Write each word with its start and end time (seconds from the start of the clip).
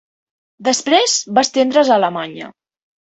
Després 0.67 1.13
va 1.39 1.43
estendre's 1.49 1.93
a 1.93 1.99
Alemanya. 2.03 2.49